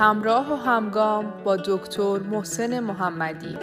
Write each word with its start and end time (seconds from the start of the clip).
همراه 0.00 0.52
و 0.52 0.56
همگام 0.56 1.32
با 1.44 1.56
دکتر 1.56 2.18
محسن 2.18 2.80
محمدی. 2.80 3.56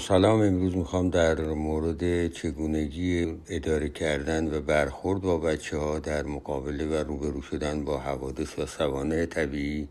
سلام 0.00 0.40
امروز 0.40 0.76
می‌خوام 0.76 1.10
در 1.10 1.40
مورد 1.40 2.32
چگونگی 2.32 3.36
اداره 3.48 3.88
کردن 3.88 4.54
و 4.54 4.60
برخورد 4.60 5.20
با 5.20 5.38
بچه 5.38 5.76
ها 5.76 5.98
در 5.98 6.22
مقابله 6.22 6.86
و 6.86 6.94
روبرو 6.94 7.42
شدن 7.42 7.84
با 7.84 7.98
حوادث 7.98 8.58
و 8.58 8.66
سوانه 8.66 9.26
طبیعی 9.26 9.88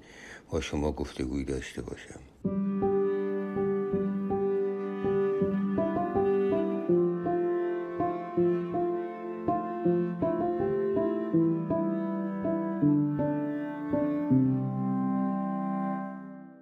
با 0.51 0.61
شما 0.61 0.91
گفتگوی 0.91 1.45
داشته 1.45 1.81
باشم. 1.81 2.19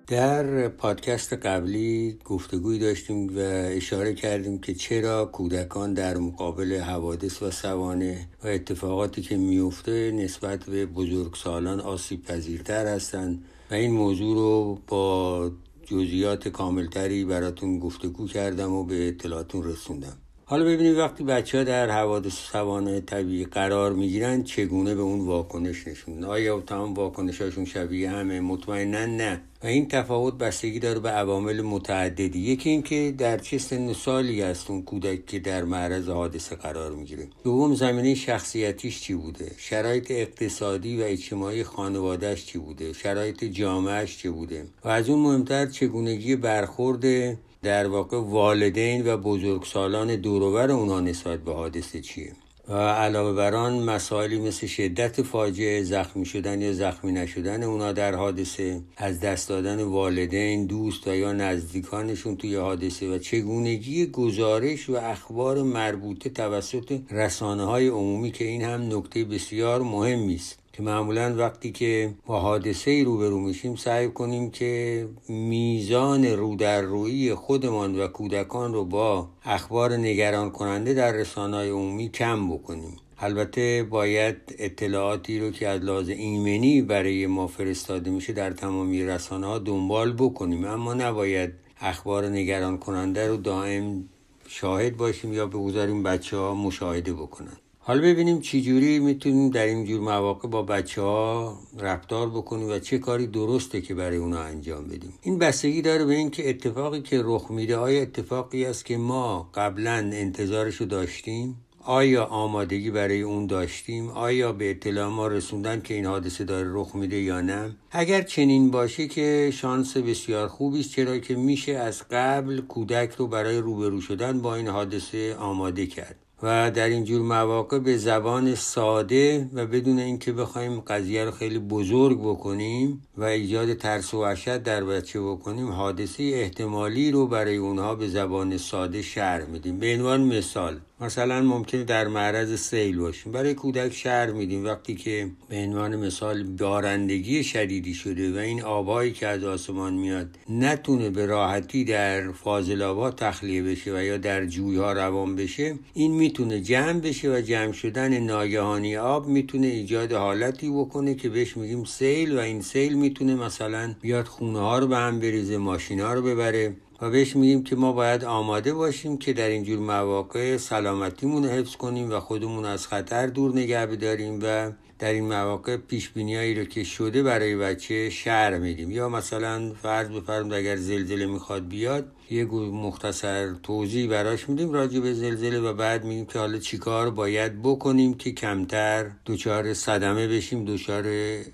در 0.07 0.67
پادکست 0.67 1.33
قبلی 1.33 2.19
گفتگوی 2.25 2.79
داشتیم 2.79 3.27
و 3.27 3.39
اشاره 3.67 4.13
کردیم 4.13 4.59
که 4.59 4.73
چرا 4.73 5.25
کودکان 5.25 5.93
در 5.93 6.17
مقابل 6.17 6.79
حوادث 6.79 7.43
و 7.43 7.51
سوانه 7.51 8.27
و 8.43 8.47
اتفاقاتی 8.47 9.21
که 9.21 9.37
میفته 9.37 10.11
نسبت 10.11 10.63
به 10.63 10.85
بزرگسالان 10.85 11.79
آسیب 11.79 12.23
پذیرتر 12.23 12.87
هستند. 12.87 13.43
و 13.71 13.73
این 13.73 13.91
موضوع 13.91 14.35
رو 14.35 14.79
با 14.87 15.51
جزئیات 15.85 16.47
کاملتری 16.47 17.25
براتون 17.25 17.79
گفتگو 17.79 18.27
کردم 18.27 18.71
و 18.71 18.83
به 18.83 19.07
اطلاعاتون 19.07 19.63
رسوندم. 19.63 20.17
حالا 20.49 20.65
ببینید 20.65 20.97
وقتی 20.97 21.23
بچه 21.23 21.57
ها 21.57 21.63
در 21.63 21.89
حوادث 21.89 22.33
سوانه 22.33 23.01
طبیعی 23.01 23.45
قرار 23.45 23.93
می‌گیرن 23.93 24.43
چگونه 24.43 24.95
به 24.95 25.01
اون 25.01 25.19
واکنش 25.19 25.87
نشون 25.87 26.23
آیا 26.23 26.59
تمام 26.59 26.93
واکنشاشون 26.93 27.65
شبیه 27.65 28.09
همه؟ 28.09 28.39
مطمئنا 28.39 29.05
نه. 29.05 29.41
و 29.63 29.67
این 29.67 29.87
تفاوت 29.87 30.33
بستگی 30.33 30.79
داره 30.79 30.99
به 30.99 31.09
عوامل 31.09 31.61
متعددی. 31.61 32.39
یکی 32.39 32.69
اینکه 32.69 33.13
در 33.17 33.37
چه 33.37 33.57
سن 33.57 33.93
سالی 33.93 34.41
است 34.41 34.69
اون 34.69 34.81
کودک 34.81 35.25
که 35.25 35.39
در 35.39 35.63
معرض 35.63 36.09
حادثه 36.09 36.55
قرار 36.55 36.91
می‌گیره. 36.91 37.27
دوم 37.43 37.75
زمینه 37.75 38.15
شخصیتیش 38.15 39.01
چی 39.01 39.13
بوده؟ 39.13 39.51
شرایط 39.57 40.11
اقتصادی 40.11 41.01
و 41.01 41.03
اجتماعی 41.03 41.63
خانوادهش 41.63 42.45
چی 42.45 42.57
بوده؟ 42.57 42.93
شرایط 42.93 43.43
جامعهش 43.43 44.17
چی 44.17 44.29
بوده؟ 44.29 44.65
و 44.83 44.87
از 44.87 45.09
اون 45.09 45.19
مهمتر 45.19 45.65
چگونگی 45.65 46.35
برخورد 46.35 47.37
در 47.63 47.87
واقع 47.87 48.17
والدین 48.17 49.07
و 49.07 49.17
بزرگسالان 49.17 50.15
دوروبر 50.15 50.71
اونها 50.71 50.99
نسبت 50.99 51.39
به 51.39 51.53
حادثه 51.53 52.01
چیه؟ 52.01 52.31
علاوه 52.75 53.33
بر 53.33 53.55
آن 53.55 53.79
مسائلی 53.79 54.39
مثل 54.39 54.67
شدت 54.67 55.21
فاجعه 55.21 55.83
زخمی 55.83 56.25
شدن 56.25 56.61
یا 56.61 56.73
زخمی 56.73 57.11
نشدن 57.11 57.63
اونا 57.63 57.91
در 57.91 58.15
حادثه 58.15 58.81
از 58.97 59.19
دست 59.19 59.49
دادن 59.49 59.83
والدین 59.83 60.65
دوست 60.65 61.07
و 61.07 61.15
یا 61.15 61.33
نزدیکانشون 61.33 62.37
توی 62.37 62.55
حادثه 62.55 63.09
و 63.09 63.17
چگونگی 63.17 64.05
گزارش 64.05 64.89
و 64.89 64.95
اخبار 64.95 65.63
مربوطه 65.63 66.29
توسط 66.29 66.99
رسانه 67.11 67.63
های 67.63 67.87
عمومی 67.87 68.31
که 68.31 68.45
این 68.45 68.61
هم 68.61 68.97
نکته 68.97 69.23
بسیار 69.23 69.81
مهمی 69.81 70.35
است. 70.35 70.66
که 70.77 70.83
معمولا 70.83 71.35
وقتی 71.37 71.71
که 71.71 72.13
با 72.25 72.39
حادثه 72.39 72.91
ای 72.91 73.03
روبرو 73.03 73.39
میشیم 73.39 73.75
سعی 73.75 74.07
کنیم 74.07 74.51
که 74.51 75.07
میزان 75.29 76.25
رو 76.25 76.55
در 76.55 76.81
روی 76.81 77.33
خودمان 77.33 77.99
و 77.99 78.07
کودکان 78.07 78.73
رو 78.73 78.85
با 78.85 79.29
اخبار 79.43 79.93
نگران 79.97 80.51
کننده 80.51 80.93
در 80.93 81.11
رسانه 81.11 81.69
عمومی 81.69 82.09
کم 82.09 82.49
بکنیم. 82.49 82.97
البته 83.19 83.87
باید 83.89 84.37
اطلاعاتی 84.59 85.39
رو 85.39 85.51
که 85.51 85.67
از 85.67 85.81
لحاظ 85.81 86.09
ایمنی 86.09 86.81
برای 86.81 87.27
ما 87.27 87.47
فرستاده 87.47 88.09
میشه 88.09 88.33
در 88.33 88.51
تمامی 88.51 89.03
رسانه 89.03 89.47
ها 89.47 89.59
دنبال 89.59 90.13
بکنیم. 90.13 90.65
اما 90.65 90.93
نباید 90.93 91.53
اخبار 91.81 92.27
نگران 92.27 92.77
کننده 92.77 93.27
رو 93.27 93.37
دائم 93.37 94.09
شاهد 94.47 94.97
باشیم 94.97 95.33
یا 95.33 95.47
بگذاریم 95.47 96.03
بچه 96.03 96.37
ها 96.37 96.53
مشاهده 96.53 97.13
بکنن. 97.13 97.57
حالا 97.87 98.01
ببینیم 98.01 98.39
چجوری 98.39 98.99
می‌تونیم 98.99 99.49
در 99.49 99.65
این 99.65 99.85
جور 99.85 100.01
مواقع 100.01 100.47
با 100.47 100.61
بچه 100.61 101.01
ها 101.01 101.59
رفتار 101.79 102.29
بکنیم 102.29 102.69
و 102.69 102.79
چه 102.79 102.97
کاری 102.97 103.27
درسته 103.27 103.81
که 103.81 103.95
برای 103.95 104.17
اونا 104.17 104.39
انجام 104.39 104.87
بدیم. 104.87 105.13
این 105.21 105.37
بستگی 105.39 105.81
داره 105.81 106.05
به 106.05 106.15
اینکه 106.15 106.49
اتفاقی 106.49 107.01
که 107.01 107.21
رخ 107.23 107.51
میده 107.51 107.77
آیا 107.77 108.01
اتفاقی 108.01 108.65
است 108.65 108.85
که 108.85 108.97
ما 108.97 109.49
قبلا 109.53 110.09
انتظارشو 110.13 110.85
داشتیم؟ 110.85 111.55
آیا 111.83 112.25
آمادگی 112.25 112.91
برای 112.91 113.21
اون 113.21 113.47
داشتیم؟ 113.47 114.09
آیا 114.09 114.51
به 114.51 114.69
اطلاع 114.69 115.07
ما 115.09 115.27
رسوندن 115.27 115.81
که 115.81 115.93
این 115.93 116.05
حادثه 116.05 116.43
داره 116.43 116.67
رخ 116.71 116.95
میده 116.95 117.17
یا 117.17 117.41
نه؟ 117.41 117.75
اگر 117.91 118.21
چنین 118.21 118.71
باشه 118.71 119.07
که 119.07 119.51
شانس 119.53 119.97
بسیار 119.97 120.47
خوبی 120.47 120.79
است 120.79 120.91
چرا 120.91 121.17
که 121.17 121.35
میشه 121.35 121.71
از 121.71 122.03
قبل 122.11 122.61
کودک 122.61 123.11
رو 123.17 123.27
برای 123.27 123.57
روبرو 123.57 124.01
شدن 124.01 124.41
با 124.41 124.55
این 124.55 124.67
حادثه 124.67 125.35
آماده 125.35 125.85
کرد. 125.85 126.26
و 126.43 126.71
در 126.71 126.87
این 126.87 127.03
جور 127.03 127.21
مواقع 127.21 127.79
به 127.79 127.97
زبان 127.97 128.55
ساده 128.55 129.49
و 129.53 129.65
بدون 129.65 129.99
اینکه 129.99 130.31
بخوایم 130.31 130.79
قضیه 130.79 131.25
رو 131.25 131.31
خیلی 131.31 131.59
بزرگ 131.59 132.19
بکنیم 132.21 133.01
و 133.17 133.23
ایجاد 133.23 133.73
ترس 133.73 134.13
و 134.13 134.21
وحشت 134.21 134.57
در 134.57 134.83
بچه 134.83 135.21
بکنیم 135.21 135.71
حادثه 135.71 136.23
احتمالی 136.23 137.11
رو 137.11 137.27
برای 137.27 137.57
اونها 137.57 137.95
به 137.95 138.07
زبان 138.07 138.57
ساده 138.57 139.01
شرح 139.01 139.45
میدیم. 139.45 139.79
به 139.79 139.93
عنوان 139.93 140.23
مثال 140.23 140.79
مثلا 141.01 141.41
ممکنه 141.41 141.83
در 141.83 142.07
معرض 142.07 142.59
سیل 142.59 142.99
باشیم. 142.99 143.31
برای 143.31 143.53
کودک 143.53 143.93
شهر 143.93 144.31
میدیم. 144.31 144.65
وقتی 144.65 144.95
که 144.95 145.29
به 145.49 145.55
عنوان 145.55 145.95
مثال 145.95 146.43
بارندگی 146.43 147.43
شدیدی 147.43 147.93
شده 147.93 148.33
و 148.33 148.37
این 148.37 148.61
آبهایی 148.61 149.11
که 149.11 149.27
از 149.27 149.43
آسمان 149.43 149.93
میاد 149.93 150.27
نتونه 150.49 151.09
به 151.09 151.25
راحتی 151.25 151.83
در 151.83 152.31
فاضلابا 152.31 153.11
تخلیه 153.11 153.63
بشه 153.63 153.97
و 153.97 154.03
یا 154.03 154.17
در 154.17 154.45
جویها 154.45 154.93
روان 154.93 155.35
بشه 155.35 155.75
این 155.93 156.11
می‌تونه 156.11 156.61
جمع 156.61 156.99
بشه 156.99 157.31
و 157.31 157.41
جمع 157.41 157.71
شدن 157.71 158.17
ناگهانی 158.17 158.97
آب 158.97 159.27
می‌تونه 159.27 159.67
ایجاد 159.67 160.11
حالتی 160.11 160.69
بکنه 160.69 161.15
که 161.15 161.29
بهش 161.29 161.57
میگیم 161.57 161.83
سیل 161.83 162.37
و 162.37 162.39
این 162.39 162.61
سیل 162.61 162.93
می‌تونه 162.93 163.35
مثلا 163.35 163.95
بیاد 164.01 164.25
خونه 164.25 164.59
ها 164.59 164.79
رو 164.79 164.87
به 164.87 164.97
هم 164.97 165.19
بریزه 165.19 165.57
ماشین 165.57 165.99
ها 165.99 166.13
رو 166.13 166.21
ببره. 166.21 166.75
و 167.01 167.09
بهش 167.09 167.35
میگیم 167.35 167.63
که 167.63 167.75
ما 167.75 167.91
باید 167.91 168.25
آماده 168.25 168.73
باشیم 168.73 169.17
که 169.17 169.33
در 169.33 169.47
اینجور 169.47 169.79
مواقع 169.79 170.57
سلامتیمون 170.57 171.43
رو 171.43 171.49
حفظ 171.49 171.75
کنیم 171.75 172.11
و 172.11 172.19
خودمون 172.19 172.65
از 172.65 172.87
خطر 172.87 173.27
دور 173.27 173.51
نگه 173.51 173.85
بداریم 173.85 174.39
و 174.43 174.71
در 174.99 175.13
این 175.13 175.27
مواقع 175.27 175.77
پیش 175.77 176.09
بینیایی 176.09 176.55
رو 176.55 176.65
که 176.65 176.83
شده 176.83 177.23
برای 177.23 177.55
بچه 177.55 178.09
شهر 178.09 178.57
میدیم 178.57 178.91
یا 178.91 179.09
مثلا 179.09 179.73
فرض 179.81 180.07
بفرمایید 180.07 180.53
اگر 180.53 180.75
زلزله 180.75 181.25
می‌خواد 181.25 181.67
بیاد 181.67 182.05
یه 182.29 182.45
مختصر 182.45 183.53
توضیح 183.63 184.09
براش 184.09 184.49
میدیم 184.49 184.73
راجع 184.73 184.99
به 184.99 185.13
زلزله 185.13 185.59
و 185.59 185.73
بعد 185.73 186.03
میگیم 186.05 186.25
که 186.25 186.39
حالا 186.39 186.57
چیکار 186.57 187.09
باید 187.09 187.61
بکنیم 187.61 188.13
که 188.13 188.31
کمتر 188.31 189.11
دچار 189.25 189.73
صدمه 189.73 190.27
بشیم 190.27 190.65
دچار 190.65 191.05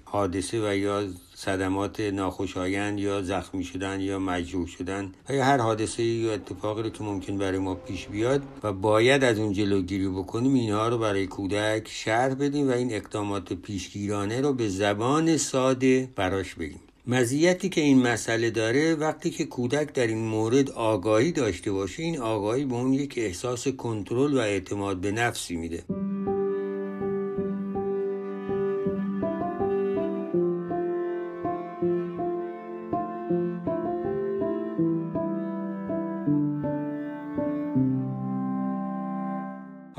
حادثه 0.03 0.69
و 0.69 0.75
یا 0.75 1.03
صدمات 1.45 1.99
ناخوشایند 1.99 2.99
یا 2.99 3.21
زخمی 3.21 3.63
شدن 3.63 3.99
یا 4.01 4.19
مجروح 4.19 4.67
شدن 4.67 5.11
و 5.29 5.33
یا 5.33 5.45
هر 5.45 5.57
حادثه 5.57 6.03
یا 6.03 6.33
اتفاقی 6.33 6.84
رو 6.84 6.90
که 6.90 7.03
ممکن 7.03 7.37
برای 7.37 7.57
ما 7.57 7.75
پیش 7.75 8.07
بیاد 8.07 8.41
و 8.63 8.73
باید 8.73 9.23
از 9.23 9.40
اون 9.40 9.53
جلوگیری 9.53 10.07
بکنیم 10.07 10.53
اینها 10.53 10.87
رو 10.87 10.97
برای 10.97 11.28
کودک 11.28 11.87
شرح 11.87 12.34
بدیم 12.34 12.67
و 12.67 12.72
این 12.72 12.93
اقدامات 12.93 13.53
پیشگیرانه 13.53 14.41
رو 14.41 14.53
به 14.53 14.69
زبان 14.69 15.37
ساده 15.37 16.09
براش 16.16 16.55
بگیم. 16.55 16.79
مزیتی 17.07 17.69
که 17.69 17.81
این 17.81 18.01
مسئله 18.07 18.49
داره 18.49 18.96
وقتی 18.96 19.29
که 19.29 19.46
کودک 19.46 19.93
در 19.93 20.07
این 20.07 20.25
مورد 20.25 20.72
آگاهی 20.72 21.31
داشته 21.31 21.72
باشه 21.72 22.03
این 22.03 22.19
آگاهی 22.19 22.66
به 22.66 22.75
اون 22.75 22.93
یک 22.93 23.13
احساس 23.17 23.67
کنترل 23.67 24.34
و 24.34 24.37
اعتماد 24.37 24.97
به 24.97 25.11
نفسی 25.11 25.55
میده. 25.55 25.84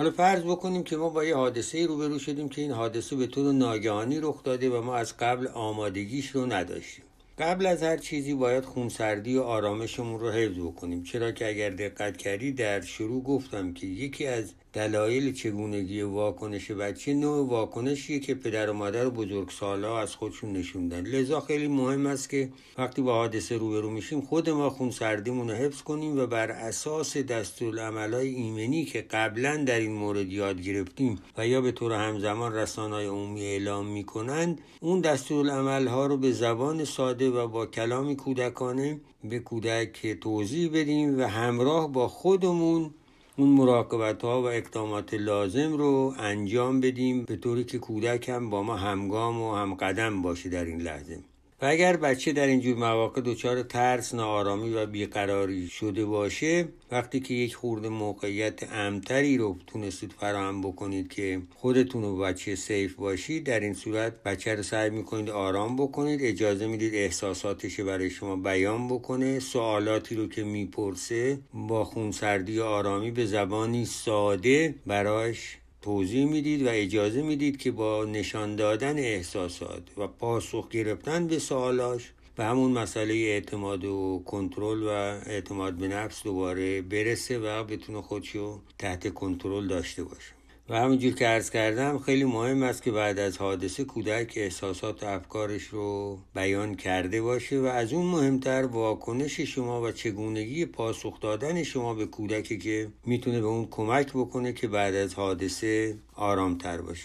حالا 0.05 0.17
فرض 0.17 0.43
بکنیم 0.43 0.83
که 0.83 0.97
ما 0.97 1.09
با 1.09 1.25
یه 1.25 1.37
حادثه 1.37 1.87
روبرو 1.87 2.19
شدیم 2.19 2.49
که 2.49 2.63
این 2.63 2.71
حادثه 2.71 3.17
به 3.17 3.27
طور 3.27 3.53
ناگهانی 3.53 4.21
رخ 4.21 4.43
داده 4.43 4.71
و 4.71 4.83
ما 4.83 4.97
از 4.97 5.17
قبل 5.17 5.47
آمادگیش 5.47 6.31
رو 6.31 6.47
نداشتیم. 6.47 7.05
قبل 7.39 7.67
از 7.67 7.83
هر 7.83 7.97
چیزی 7.97 8.35
باید 8.35 8.65
خونسردی 8.65 9.37
و 9.37 9.43
آرامشمون 9.43 10.21
رو 10.21 10.31
حفظ 10.31 10.59
بکنیم. 10.59 11.03
چرا 11.03 11.33
که 11.33 11.49
اگر 11.49 11.71
دقت 11.71 12.17
کردی 12.17 12.53
در 12.53 12.81
شروع 12.81 13.23
گفتم 13.23 13.73
که 13.73 13.87
یکی 13.87 14.27
از 14.27 14.55
دلایل 14.75 15.33
چگونگی 15.33 16.03
واکنش 16.03 16.71
بچه 16.71 17.15
نوع 17.15 17.49
واکنشیه 17.49 18.19
که 18.21 18.35
پدر 18.35 18.71
و 18.71 18.73
مادر 18.73 19.07
و 19.07 19.11
بزرگ 19.11 19.51
از 19.85 20.15
خودشون 20.15 20.53
نشوندن 20.53 21.01
لذا 21.01 21.41
خیلی 21.41 21.69
مهم 21.69 22.07
است 22.07 22.31
که 22.31 22.49
وقتی 22.79 23.03
با 23.03 23.15
حادثه 23.15 23.57
روبرو 23.57 23.91
میشیم 23.91 24.21
خود 24.21 24.51
ما 24.51 24.71
خون 24.71 24.91
سردیمون 24.91 25.51
رو 25.51 25.57
حفظ 25.57 25.83
کنیم 25.83 26.19
و 26.19 26.27
بر 26.27 26.51
اساس 26.51 27.17
دستورالعملهای 27.17 28.29
ایمنی 28.29 28.85
که 28.85 29.01
قبلا 29.01 29.57
در 29.57 29.81
این 29.81 29.93
مورد 29.93 30.33
یاد 30.33 30.61
گرفتیم 30.61 31.19
و 31.39 31.47
یا 31.47 31.61
به 31.61 31.73
طور 31.73 31.93
همزمان 31.93 32.55
رسانه‌های 32.55 33.07
عمومی 33.07 33.43
اعلام 33.43 33.87
می‌کنند 33.87 34.61
اون 34.81 35.01
دستورالعملها 35.01 36.07
رو 36.07 36.17
به 36.17 36.33
زبان 36.33 36.85
ساده 36.85 37.24
و 37.29 37.49
با 37.49 37.67
کلامی 37.67 38.17
کودکانه 38.17 39.01
به 39.25 39.39
کودک 39.39 40.07
توضیح 40.21 40.71
بدیم 40.75 41.19
و 41.19 41.23
همراه 41.23 41.93
با 41.93 42.09
خودمون 42.09 42.91
اون 43.37 43.49
مراقبت 43.49 44.23
ها 44.23 44.43
و 44.43 44.47
اقدامات 44.47 45.15
لازم 45.15 45.73
رو 45.73 46.15
انجام 46.19 46.81
بدیم 46.81 47.25
به 47.25 47.37
طوری 47.37 47.65
که 47.65 47.79
کودک 47.79 48.29
هم 48.29 48.51
با 48.51 48.63
ما 48.63 48.77
همگام 48.77 49.43
و 49.43 49.55
همقدم 49.55 50.23
باشه 50.23 50.49
در 50.49 50.65
این 50.65 50.81
لحظه. 50.81 51.19
اگر 51.65 51.97
بچه 51.97 52.33
در 52.33 52.47
اینجور 52.47 52.77
مواقع 52.77 53.21
دچار 53.25 53.63
ترس، 53.63 54.15
ناآرامی 54.15 54.75
و 54.75 54.87
بیقراری 54.87 55.69
شده 55.69 56.05
باشه 56.05 56.69
وقتی 56.91 57.21
که 57.21 57.35
یک 57.35 57.57
خورده 57.57 57.89
موقعیت 57.89 58.73
امتری 58.73 59.37
رو 59.37 59.57
تونستید 59.67 60.13
فراهم 60.13 60.63
بکنید 60.63 61.09
که 61.09 61.41
خودتون 61.57 62.05
و 62.05 62.19
بچه 62.19 62.55
سیف 62.55 62.95
باشید 62.95 63.45
در 63.45 63.61
این 63.61 63.75
صورت 63.75 64.23
بچه 64.23 64.55
رو 64.55 64.63
سعی 64.63 64.91
می‌کنید 64.91 65.31
آرام 65.31 65.77
بکنید 65.77 66.21
اجازه 66.23 66.67
می‌دید 66.67 66.95
احساساتش 66.95 67.81
برای 67.81 68.11
شما 68.11 68.37
بیان 68.37 68.89
بکنه 68.89 69.41
سوالاتی 69.41 70.15
رو 70.15 70.29
که 70.29 70.45
می‌پرسه 70.45 71.39
با 71.55 71.85
خونسردی 71.85 72.61
آرامی 72.61 73.11
به 73.11 73.27
زبانی 73.27 73.85
ساده 73.85 74.75
براش 74.87 75.59
توضیح 75.85 76.27
می‌دید 76.27 76.63
و 76.63 76.69
اجازه 76.71 77.23
می‌دید 77.23 77.57
که 77.57 77.71
با 77.71 78.05
نشان 78.05 78.57
دادن 78.57 78.99
احساسات 78.99 79.83
و 79.97 80.07
پاسخ 80.07 80.69
گرفتن 80.69 81.27
به 81.27 81.39
سوالاش 81.39 82.13
به 82.37 82.45
همون 82.45 82.73
مسئله 82.73 83.15
اعتماد 83.15 83.85
و 83.85 84.23
کنترل 84.27 84.83
و 84.83 84.89
اعتماد 85.27 85.75
به 85.75 85.89
نفس 85.89 86.23
دوباره 86.23 86.83
برسه 86.83 87.39
و 87.39 87.65
بتونه 87.65 88.03
خودشو 88.03 88.61
تحت 88.79 89.15
کنترل 89.15 89.67
داشته 89.67 90.05
باشه. 90.05 90.34
و 90.69 90.81
همینجور 90.81 91.13
که 91.15 91.27
عرض 91.27 91.51
کردم 91.51 91.99
خیلی 91.99 92.25
مهم 92.25 92.63
است 92.63 92.83
که 92.83 92.91
بعد 92.91 93.19
از 93.19 93.39
حادثه 93.39 93.85
کودک 93.85 94.33
احساسات 94.37 95.03
و 95.03 95.07
افکارش 95.07 95.63
رو 95.63 96.19
بیان 96.35 96.75
کرده 96.75 97.23
باشه 97.23 97.61
و 97.61 97.65
از 97.65 97.93
اون 97.93 98.07
مهمتر 98.07 98.63
واکنش 98.63 99.41
شما 99.41 99.83
و 99.83 99.93
چگونگی 99.93 100.67
پاسخ 100.67 101.21
دادن 101.21 101.63
شما 101.63 101.95
به 101.95 102.07
کودکی 102.07 102.59
که 102.59 102.89
می‌تونه 103.07 103.41
به 103.41 103.47
اون 103.47 103.69
کمک 103.71 104.13
بکنه 104.13 104.53
که 104.53 104.69
بعد 104.69 104.95
از 104.95 105.15
حادثه 105.15 105.97
آرامتر 106.15 106.81
باشه. 106.81 107.05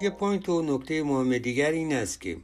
یه 0.00 0.10
point 0.10 0.48
و 0.48 0.62
نکته 0.62 1.02
مهم 1.02 1.38
دیگر 1.38 1.70
این 1.70 1.92
است 1.92 2.20
که 2.20 2.36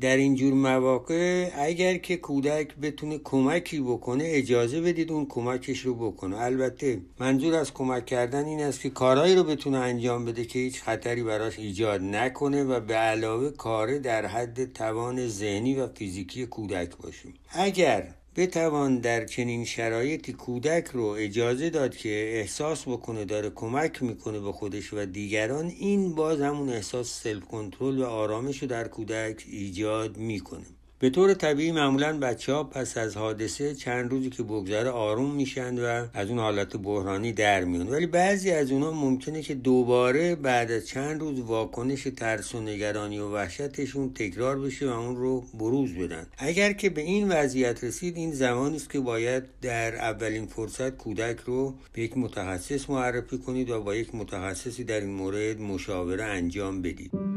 در 0.00 0.16
این 0.16 0.34
جور 0.34 0.54
مواقع 0.54 1.50
اگر 1.54 1.96
که 1.96 2.16
کودک 2.16 2.76
بتونه 2.76 3.18
کمکی 3.18 3.80
بکنه 3.80 4.24
اجازه 4.26 4.80
بدید 4.80 5.12
اون 5.12 5.26
کمکش 5.26 5.80
رو 5.80 5.94
بکنه. 5.94 6.40
البته 6.40 7.00
منظور 7.20 7.54
از 7.54 7.74
کمک 7.74 8.06
کردن 8.06 8.44
این 8.44 8.60
است 8.60 8.80
که 8.80 8.90
کارهایی 8.90 9.34
رو 9.34 9.44
بتونه 9.44 9.78
انجام 9.78 10.24
بده 10.24 10.44
که 10.44 10.58
هیچ 10.58 10.82
خطری 10.82 11.22
براش 11.22 11.58
ایجاد 11.58 12.02
نکنه 12.02 12.64
و 12.64 12.80
به 12.80 12.94
علاوه 12.94 13.50
کار 13.50 13.98
در 13.98 14.26
حد 14.26 14.72
توان 14.72 15.28
ذهنی 15.28 15.74
و 15.74 15.86
فیزیکی 15.86 16.46
کودک 16.46 16.96
باشه. 16.96 17.28
اگر 17.48 18.14
بتوان 18.36 18.98
در 18.98 19.24
چنین 19.24 19.64
شرایطی 19.64 20.32
کودک 20.32 20.86
رو 20.92 21.04
اجازه 21.04 21.70
داد 21.70 21.96
که 21.96 22.08
احساس 22.08 22.88
بکنه 22.88 23.24
داره 23.24 23.50
کمک 23.50 24.02
می‌کنه 24.02 24.40
به 24.40 24.52
خودش 24.52 24.92
و 24.92 25.06
دیگران. 25.06 25.66
این 25.66 26.14
باز 26.14 26.40
همون 26.40 26.68
احساس 26.68 27.22
self 27.22 27.44
control 27.44 27.98
و 27.98 28.04
آرامش 28.04 28.62
رو 28.62 28.68
در 28.68 28.88
کودک 28.88 29.44
ایجاد 29.46 30.16
می‌کنه. 30.16 30.66
به 31.00 31.10
طور 31.10 31.34
طبیعی 31.34 31.72
معمولا 31.72 32.18
بچه 32.18 32.52
ها 32.52 32.64
پس 32.64 32.98
از 32.98 33.16
حادثه 33.16 33.74
چند 33.74 34.10
روزی 34.10 34.30
که 34.30 34.42
بگذره 34.42 34.90
آروم 34.90 35.34
میشن 35.34 35.78
و 35.78 36.06
از 36.14 36.28
اون 36.28 36.38
حالت 36.38 36.76
بحرانی 36.76 37.32
در 37.32 37.64
میان. 37.64 37.88
ولی 37.88 38.06
بعضی 38.06 38.50
از 38.50 38.70
اونها 38.70 38.90
ممکنه 38.90 39.42
که 39.42 39.54
دوباره 39.54 40.34
بعد 40.34 40.70
از 40.70 40.86
چند 40.86 41.20
روز 41.20 41.40
واکنش 41.40 42.08
ترس 42.16 42.54
و 42.54 42.60
نگرانی 42.60 43.18
و 43.18 43.28
وحشتشون 43.28 44.12
تکرار 44.14 44.58
بشه 44.58 44.90
و 44.90 44.92
اون 44.92 45.16
رو 45.16 45.44
بروز 45.54 45.94
بدن. 45.94 46.26
اگر 46.38 46.72
که 46.72 46.90
به 46.90 47.00
این 47.00 47.28
وضعیت 47.28 47.84
رسید 47.84 48.16
این 48.16 48.32
زمانی 48.32 48.76
است 48.76 48.90
که 48.90 49.00
باید 49.00 49.42
در 49.62 49.96
اولین 49.96 50.46
فرصت 50.46 50.96
کودک 50.96 51.38
رو 51.44 51.74
به 51.92 52.02
یک 52.02 52.18
متخصص 52.18 52.90
معرفی 52.90 53.38
کنید 53.38 53.70
و 53.70 53.80
با 53.80 53.94
یک 53.94 54.14
متخصصی 54.14 54.84
در 54.84 55.00
این 55.00 55.10
مورد 55.10 55.60
مشاوره 55.60 56.24
انجام 56.24 56.82
بدید. 56.82 57.29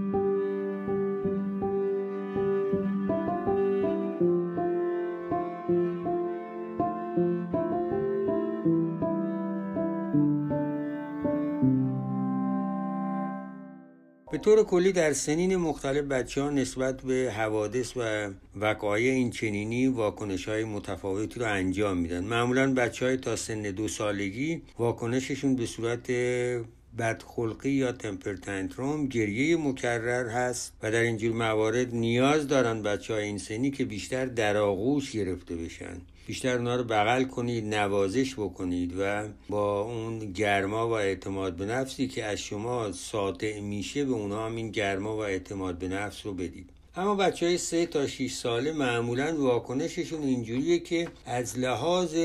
به 14.33 14.39
طور 14.39 14.63
کلی 14.63 14.91
در 14.91 15.13
سنین 15.13 15.55
مختلف 15.55 16.03
بچه 16.03 16.41
ها 16.41 16.49
نسبت 16.49 17.01
به 17.01 17.33
حوادث 17.37 17.97
و 17.97 18.29
وقایع 18.55 19.13
این 19.13 19.31
چنینی 19.31 19.87
واکنش 19.87 20.47
های 20.47 20.63
متفاوتی 20.63 21.39
رو 21.39 21.45
انجام 21.45 21.97
میدن. 21.97 22.23
معمولا 22.23 22.73
بچه 22.73 23.05
های 23.05 23.17
تا 23.17 23.35
سن 23.35 23.61
دو 23.61 23.87
سالگی 23.87 24.61
واکنششون 24.79 25.55
به 25.55 25.65
صورت 25.65 26.09
بدخلقی 26.97 27.71
یا 27.71 27.91
تمپر 27.91 28.35
تنتروم 28.35 29.07
گریه 29.07 29.57
مکرر 29.57 30.29
هست 30.29 30.73
و 30.83 30.91
در 30.91 30.99
اینجور 30.99 31.31
موارد 31.31 31.95
نیاز 31.95 32.47
دارن 32.47 32.81
بچه 32.81 33.13
های 33.13 33.23
این 33.23 33.37
سنی 33.37 33.71
که 33.71 33.85
بیشتر 33.85 34.25
در 34.25 34.57
آغوش 34.57 35.11
گرفته 35.11 35.55
بشن. 35.55 36.01
بیشتر 36.27 36.57
اونا 36.57 36.75
رو 36.75 36.83
بغل 36.83 37.23
کنید 37.23 37.75
نوازش 37.75 38.33
بکنید 38.33 38.93
و 38.99 39.27
با 39.49 39.81
اون 39.81 40.19
گرما 40.19 40.89
و 40.89 40.91
اعتماد 40.91 41.55
به 41.55 41.65
نفسی 41.65 42.07
که 42.07 42.25
از 42.25 42.39
شما 42.39 42.91
ساطع 42.91 43.59
میشه 43.59 44.05
به 44.05 44.11
اونا 44.11 44.45
هم 44.45 44.55
این 44.55 44.71
گرما 44.71 45.17
و 45.17 45.19
اعتماد 45.19 45.77
به 45.77 45.87
نفس 45.87 46.25
رو 46.25 46.33
بدید. 46.33 46.69
اما 46.95 47.15
بچه 47.15 47.45
های 47.45 47.57
سه 47.57 47.85
تا 47.85 48.07
6 48.07 48.33
ساله 48.33 48.71
معمولا 48.71 49.37
واکنششون 49.37 50.21
اینجوریه 50.21 50.79
که 50.79 51.07
از 51.25 51.59
لحاظ 51.59 52.15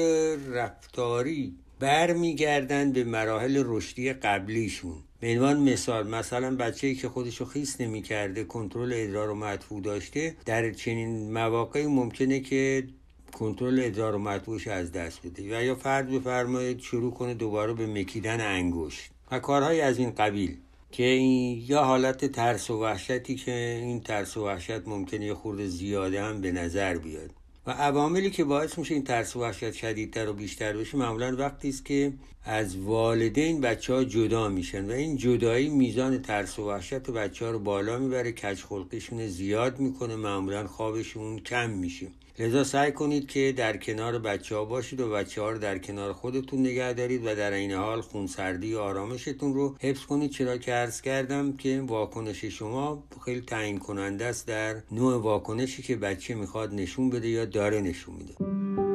رفتاری 0.49 1.55
برمیگردن 1.81 2.93
به 2.93 3.05
مراحل 3.05 3.63
رشدی 3.67 4.13
قبلیشون. 4.13 4.97
به 5.21 5.29
عنوان 5.29 5.61
مثال 5.61 6.09
مثلا 6.09 6.57
بچه‌ای 6.57 6.95
که 6.95 7.09
خودشو 7.09 7.45
خیس 7.45 7.81
نمی‌کرده 7.81 8.45
کنترل 8.45 8.93
ادرار 8.97 9.31
و 9.31 9.35
مدفوع 9.35 9.83
داشته 9.83 10.37
در 10.47 10.73
چنین 10.73 11.33
مواقعی 11.33 11.87
ممکنه 11.87 12.41
که 12.41 12.85
کنترل 13.33 13.81
ادرار 13.85 14.15
و 14.15 14.19
مدفوعش 14.19 14.69
از 14.69 14.93
دست 14.93 15.27
بده. 15.27 15.59
و 15.59 15.63
یا 15.65 15.75
فرد 15.75 16.11
بفرمایید 16.11 16.81
شروع 16.81 17.15
کنه 17.15 17.35
دوباره 17.35 17.73
به 17.73 17.87
مکیدن 17.87 18.41
انگشت. 18.41 19.11
و 19.31 19.39
کارهای 19.39 19.81
از 19.81 19.99
این 19.99 20.11
قبیل 20.11 20.57
که 20.91 21.05
این 21.05 21.65
یا 21.67 21.85
حالت 21.85 22.25
ترس 22.25 22.71
و 22.71 22.83
وحشتی 22.83 23.35
که 23.35 23.53
این 23.83 24.01
ترس 24.01 24.37
و 24.37 24.47
وحشت 24.47 24.89
ممکنه 24.89 25.27
یه 25.27 25.35
خورده 25.35 25.67
زیاده 25.67 26.23
هم 26.23 26.41
به 26.41 26.53
نظر 26.53 26.99
بیاد. 26.99 27.31
و 27.69 27.71
عواملی 27.71 28.31
که 28.31 28.45
باعث 28.45 28.79
میشه 28.79 28.95
این 28.95 29.05
ترس 29.05 29.37
و 29.37 29.41
وحشت 29.41 29.73
شدیدتر 29.73 30.29
و 30.29 30.33
بیشتر 30.33 30.77
بشه 30.77 30.99
معمولا 30.99 31.37
وقتی 31.37 31.69
است 31.69 31.85
که 31.85 32.13
از 32.45 32.77
والدین 32.77 33.61
بچه 33.61 33.95
ها 33.95 34.05
جدا 34.05 34.49
میشن 34.49 34.91
و 34.91 34.93
این 34.93 35.17
جدایی 35.17 35.69
میزان 35.69 36.23
ترس 36.23 36.59
و 36.59 36.69
وحشت 36.69 37.11
بچه 37.11 37.45
ها 37.45 37.51
رو 37.51 37.59
بالا 37.59 37.99
می‌بره 37.99 38.33
کج 38.33 38.63
خلقشون 38.63 39.27
زیاد 39.27 39.79
می‌کنه 39.79 40.17
معمولا 40.17 40.67
خوابشون 40.67 41.39
کم 41.39 41.71
میشه. 41.71 42.07
لذا 42.41 42.65
سعی 42.65 42.93
کنید 42.93 43.29
که 43.29 43.55
در 43.57 43.77
کنار 43.77 44.19
بچه 44.19 44.57
ها 44.57 44.65
باشید 44.65 45.01
و 45.01 45.11
بچه 45.11 45.43
ها 45.43 45.51
رو 45.51 45.59
در 45.59 45.79
کنار 45.79 46.13
خودتون 46.13 46.61
نگه 46.61 46.93
دارید 46.93 47.27
و 47.27 47.35
در 47.35 47.53
این 47.53 47.73
حال 47.73 48.01
خونسردی 48.01 48.75
و 48.75 48.79
آرامشتون 48.79 49.55
رو 49.55 49.77
حفظ 49.81 50.05
کنید. 50.05 50.31
چرا 50.31 50.57
که 50.57 50.73
عرض 50.73 51.01
کردم 51.01 51.53
که 51.53 51.81
واکنش 51.87 52.45
شما 52.45 53.05
خیلی 53.25 53.41
تعیین 53.41 53.79
کننده 53.79 54.25
است 54.25 54.47
در 54.47 54.77
نوع 54.93 55.23
واکنشی 55.23 55.83
که 55.83 55.97
بچه 55.97 56.35
می‌خواد 56.35 56.75
نشون 56.75 57.11
بده 57.11 57.29
یا 57.29 57.45
داره 57.45 57.81
نشون 57.81 58.15
میده. 58.15 58.88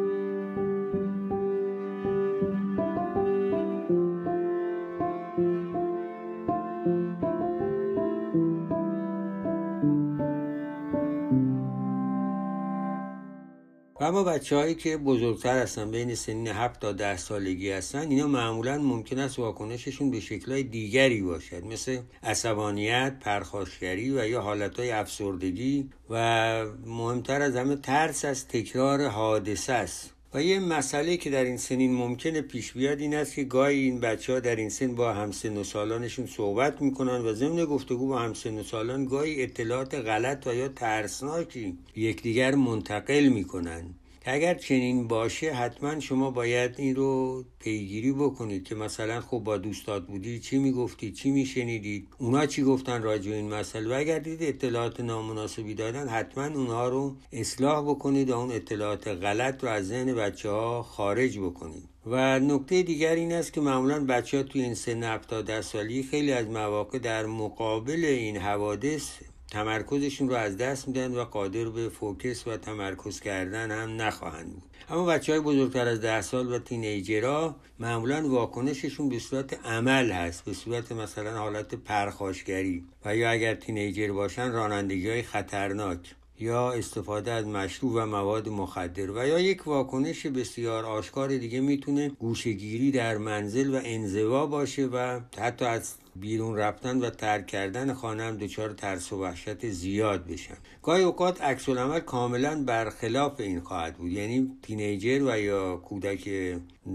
اما 14.03 14.23
بچه 14.23 14.55
هایی 14.55 14.75
که 14.75 14.97
بزرگتر 14.97 15.61
هستن 15.61 15.91
بین 15.91 16.15
سنین 16.15 16.47
7 16.47 16.79
تا 16.79 16.91
10 16.91 17.17
سالگی 17.17 17.71
هستن 17.71 18.09
اینا 18.09 18.27
معمولا 18.27 18.77
ممکن 18.77 19.19
است 19.19 19.39
واکنششون 19.39 20.11
به 20.11 20.19
شکلهای 20.19 20.63
دیگری 20.63 21.21
باشد. 21.21 21.65
مثل 21.65 21.99
عصبانیت، 22.23 23.19
پرخاشگری 23.19 24.11
و 24.11 24.27
یا 24.27 24.41
حالتهای 24.41 24.91
افسردگی 24.91 25.89
و 26.09 26.65
مهمتر 26.85 27.41
از 27.41 27.55
همه 27.55 27.75
ترس 27.75 28.25
از 28.25 28.47
تکرار 28.47 29.07
حادثه 29.07 29.73
است. 29.73 30.13
و 30.33 30.43
یه 30.43 30.59
مسئله 30.59 31.17
که 31.17 31.29
در 31.29 31.43
این 31.43 31.57
سنین 31.57 31.93
ممکنه 31.93 32.41
پیش 32.41 32.71
بیاد 32.71 32.99
این 32.99 33.15
است 33.15 33.35
که 33.35 33.43
گاهی 33.43 33.79
این 33.79 33.99
بچه 33.99 34.33
ها 34.33 34.39
در 34.39 34.55
این 34.55 34.69
سن 34.69 34.95
با 34.95 35.13
همسن 35.13 35.57
و 35.57 35.63
سالانشون 35.63 36.25
صحبت 36.25 36.81
می‌کنن 36.81 37.21
و 37.21 37.33
ضمن 37.33 37.65
گفتگو 37.65 38.07
با 38.07 38.19
همسن 38.19 38.59
و 38.59 38.63
سالان 38.63 39.05
گاهی 39.05 39.43
اطلاعات 39.43 39.95
غلط 39.95 40.47
و 40.47 40.55
یا 40.55 40.67
ترسناکی 40.67 41.77
یکدیگر 41.95 42.55
منتقل 42.55 43.27
می‌کنن. 43.27 43.83
که 44.23 44.33
اگر 44.33 44.53
چنین 44.53 45.07
باشه 45.07 45.53
حتما 45.53 45.99
شما 45.99 46.31
باید 46.31 46.75
این 46.77 46.95
رو 46.95 47.43
پیگیری 47.59 48.11
بکنید 48.11 48.63
که 48.63 48.75
مثلا 48.75 49.21
خب 49.21 49.39
با 49.39 49.57
دوستات 49.57 50.07
بودی 50.07 50.39
چی 50.39 50.57
می‌گفتی؟ 50.57 51.11
چی 51.11 51.31
میشنیدید؟ 51.31 52.07
اونا 52.17 52.45
چی 52.45 52.63
گفتن 52.63 53.01
راجع 53.01 53.31
این 53.31 53.53
مسئله؟ 53.53 53.89
و 53.89 53.99
اگر 53.99 54.19
دید 54.19 54.43
اطلاعات 54.43 54.99
نامناسبی 54.99 55.73
دادن 55.73 56.07
حتما 56.07 56.45
اونها 56.45 56.89
رو 56.89 57.15
اصلاح 57.31 57.83
بکنید 57.89 58.29
و 58.29 58.37
اون 58.37 58.51
اطلاعات 58.51 59.07
غلط 59.07 59.63
رو 59.63 59.69
از 59.69 59.87
ذهن 59.87 60.15
بچه 60.15 60.49
ها 60.49 60.83
خارج 60.83 61.39
بکنید. 61.39 61.83
و 62.05 62.39
نکته 62.39 62.83
دیگر 62.83 63.15
این 63.15 63.33
است 63.33 63.53
که 63.53 63.61
معمولا 63.61 64.05
بچه 64.05 64.37
ها 64.37 64.43
توی 64.43 64.61
این 64.61 64.75
سن 64.75 65.03
70 65.03 65.61
سالی 65.61 66.03
خیلی 66.03 66.31
از 66.31 66.47
مواقع 66.47 66.99
در 66.99 67.25
مقابل 67.25 68.05
این 68.05 68.37
حوادث 68.37 69.09
تمرکزشون 69.53 70.29
رو 70.29 70.35
از 70.35 70.57
دست 70.57 70.87
میدن 70.87 71.15
و 71.15 71.23
قادر 71.23 71.65
به 71.65 71.89
فوکس 71.89 72.47
و 72.47 72.57
تمرکز 72.57 73.19
کردن 73.19 73.71
هم 73.71 74.01
نخواهند 74.01 74.53
بود. 74.53 74.63
اما 74.89 75.05
بچه 75.05 75.31
های 75.31 75.41
بزرگتر 75.41 75.87
از 75.87 76.01
ده 76.01 76.21
سال 76.21 76.53
و 76.53 76.59
تینیجرها 76.59 77.55
معمولا 77.79 78.29
واکنششون 78.29 79.09
به 79.09 79.19
صورت 79.19 79.65
عمل 79.65 80.11
هست 80.11 80.45
به 80.45 80.53
صورت 80.53 80.91
مثلا 80.91 81.37
حالت 81.37 81.75
پرخاشگری. 81.75 82.83
و 83.05 83.15
یا 83.15 83.31
اگر 83.31 83.55
تینیجر 83.55 84.11
باشن 84.11 84.51
رانندگی 84.51 85.09
های 85.09 85.23
خطرناک 85.23 86.15
یا 86.39 86.71
استفاده 86.71 87.31
از 87.31 87.47
مشروب 87.47 87.91
و 87.95 88.05
مواد 88.05 88.49
مخدر. 88.49 89.11
و 89.11 89.27
یا 89.27 89.39
یک 89.39 89.67
واکنش 89.67 90.25
بسیار 90.25 90.85
آشکار 90.85 91.37
دیگه 91.37 91.59
می‌تونه 91.59 92.09
گوشگیری 92.09 92.91
در 92.91 93.17
منزل 93.17 93.75
و 93.75 93.79
انزوا 93.83 94.45
باشه 94.45 94.85
و 94.85 95.19
حتی 95.37 95.65
از 95.65 95.95
بیرون 96.15 96.55
رفتن 96.55 96.99
و 96.99 97.09
ترک 97.09 97.47
کردن 97.47 97.93
خانه 97.93 98.23
هم 98.23 98.37
دچار 98.37 98.73
ترس 98.73 99.13
و 99.13 99.21
وحشت 99.21 99.69
زیاد 99.69 100.27
بشن. 100.27 100.57
گاهی 100.83 101.03
اوقات 101.03 101.41
عکس 101.41 101.69
العمل 101.69 101.99
کاملا 101.99 102.63
برخلاف 102.63 103.39
این 103.39 103.59
خواهد 103.59 103.97
بود. 103.97 104.11
یعنی 104.11 104.57
تینیجر 104.61 105.23
و 105.23 105.39
یا 105.39 105.77
کودک 105.77 106.29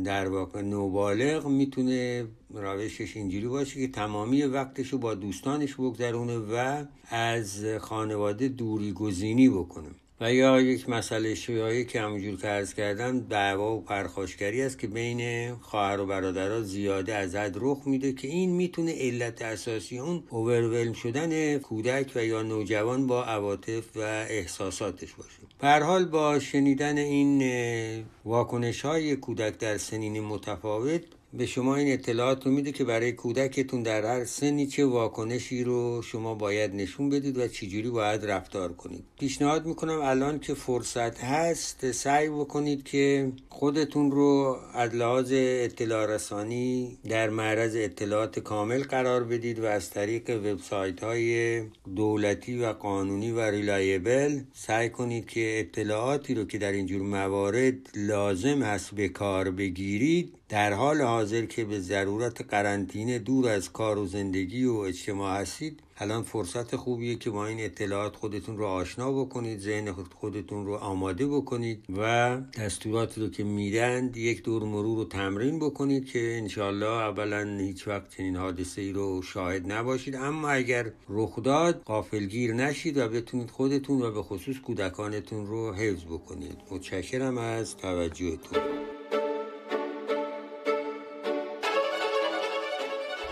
در 0.04 0.28
واقع 0.28 0.62
نوبالغ 0.62 1.46
می‌تونه 1.46 2.26
روشش 2.54 3.16
اینجوری 3.16 3.48
باشه 3.48 3.80
که 3.80 3.92
تمامی 3.92 4.42
وقتش 4.42 4.88
رو 4.88 4.98
با 4.98 5.14
دوستانش 5.14 5.74
بگذرونه 5.74 6.38
و 6.38 6.84
از 7.10 7.64
خانواده 7.80 8.48
دوری 8.48 8.92
گزینی 8.92 9.48
بکنه. 9.48 9.88
و 10.20 10.32
یا 10.32 10.60
یک 10.60 10.88
مسئله 10.88 11.34
شیعایی 11.34 11.84
که 11.84 12.00
همونجور 12.00 12.36
که 12.36 12.48
عرض 12.48 12.74
کردم 12.74 13.20
دعوا 13.20 13.76
و 13.76 13.80
پرخاشگری 13.80 14.62
است 14.62 14.78
که 14.78 14.86
بین 14.86 15.54
خواهر 15.54 16.00
و 16.00 16.06
برادرها 16.06 16.60
زیاده 16.60 17.14
از 17.14 17.34
حد 17.34 17.56
رخ 17.60 17.78
میده 17.86 18.12
که 18.12 18.28
این 18.28 18.50
می‌تونه 18.50 18.94
علت 18.98 19.42
اساسی 19.42 19.98
اون 19.98 20.22
اوورولم 20.30 20.92
شدن 20.92 21.58
کودک 21.58 22.12
و 22.14 22.24
یا 22.24 22.42
نوجوان 22.42 23.06
با 23.06 23.24
عواطف 23.24 23.96
و 23.96 24.00
احساساتش 24.28 25.12
باشه. 25.12 25.38
به 25.60 25.84
حال 25.84 26.04
با 26.04 26.38
شنیدن 26.38 26.98
این 26.98 28.04
واکنش 28.24 28.80
های 28.84 29.16
کودک 29.16 29.58
در 29.58 29.78
سنین 29.78 30.20
متفاوت 30.20 31.02
به 31.32 31.46
شما 31.46 31.76
این 31.76 31.92
اطلاعات 31.92 32.46
رو 32.46 32.52
میده 32.52 32.72
که 32.72 32.84
برای 32.84 33.12
کودکتون 33.12 33.82
در 33.82 34.04
هر 34.04 34.24
سنی 34.24 34.66
چه 34.66 34.84
واکنشی 34.84 35.64
رو 35.64 36.02
شما 36.02 36.34
باید 36.34 36.74
نشون 36.74 37.10
بدید 37.10 37.38
و 37.38 37.48
چجوری 37.48 37.90
باید 37.90 38.24
رفتار 38.24 38.72
کنید. 38.72 39.04
پیشنهاد 39.18 39.66
می‌کنم 39.66 40.00
الان 40.02 40.40
که 40.40 40.54
فرصت 40.54 41.24
هست 41.24 41.92
سعی 41.92 42.28
بکنید 42.28 42.84
که 42.84 43.32
خودتون 43.48 44.10
رو 44.10 44.58
از 44.74 44.94
لحاظ 44.94 45.32
اطلاع 45.32 46.06
رسانی 46.06 46.98
در 47.08 47.30
معرض 47.30 47.76
اطلاعات 47.76 48.38
کامل 48.38 48.82
قرار 48.82 49.24
بدید 49.24 49.58
و 49.58 49.64
از 49.64 49.90
طریق 49.90 50.30
وبسایت 50.30 51.02
های 51.02 51.62
دولتی 51.96 52.58
و 52.58 52.72
قانونی 52.72 53.30
و 53.30 53.40
ریلایبل 53.40 54.40
سعی 54.52 54.90
کنید 54.90 55.26
که 55.26 55.60
اطلاعاتی 55.60 56.34
رو 56.34 56.44
که 56.44 56.58
در 56.58 56.72
اینجور 56.72 57.02
موارد 57.02 57.74
لازم 57.94 58.62
هست 58.62 58.94
به 58.94 59.08
کار 59.08 59.50
بگیرید 59.50 60.37
در 60.48 60.72
حال 60.72 61.02
حاضر 61.02 61.44
که 61.44 61.64
به 61.64 61.80
ضرورت 61.80 62.42
قرنطینه 62.42 63.18
دور 63.18 63.48
از 63.48 63.72
کار 63.72 63.98
و 63.98 64.06
زندگی 64.06 64.64
و 64.64 64.72
اجتماع 64.74 65.40
هستید 65.40 65.80
الان 66.00 66.22
فرصت 66.22 66.76
خوبیه 66.76 67.16
که 67.16 67.30
با 67.30 67.46
این 67.46 67.60
اطلاعات 67.60 68.16
خودتون 68.16 68.56
رو 68.58 68.66
آشنا 68.66 69.12
بکنید 69.12 69.60
ذهن 69.60 69.92
خودتون 69.92 70.66
رو 70.66 70.74
آماده 70.74 71.26
بکنید 71.26 71.84
و 71.96 72.36
دستوراتی 72.58 73.20
رو 73.20 73.28
که 73.28 73.44
میدند 73.44 74.16
یک 74.16 74.42
دور 74.42 74.62
مرور 74.62 74.96
رو 74.96 75.04
تمرین 75.04 75.58
بکنید 75.58 76.06
که 76.06 76.36
انشالله 76.38 76.86
اولا 76.86 77.58
هیچ 77.58 77.88
وقت 77.88 78.16
چنین 78.16 78.36
حادثه 78.36 78.82
ای 78.82 78.92
رو 78.92 79.22
شاهد 79.22 79.72
نباشید. 79.72 80.16
اما 80.16 80.48
اگر 80.48 80.90
رخ 81.08 81.42
داد 81.42 81.82
قافلگیر 81.84 82.54
نشید 82.54 82.96
و 82.96 83.08
بتونید 83.08 83.50
خودتون 83.50 84.02
و 84.02 84.10
به 84.10 84.22
خصوص 84.22 84.56
کودکانتون 84.58 85.46
رو 85.46 85.72
حفظ 85.72 86.04
بکنید. 86.04 86.58
متشکرم 86.70 87.38
از 87.38 87.76
توجهتون. 87.76 88.87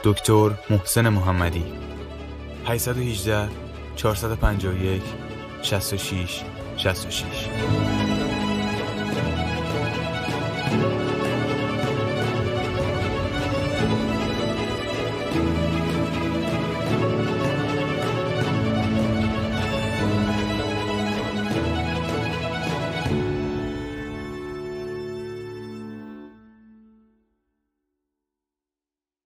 دکتر 0.06 0.50
محسن 0.70 1.08
محمدی. 1.08 1.64
818 2.66 3.48
451 3.96 5.02
66 5.62 6.44
66 6.76 7.95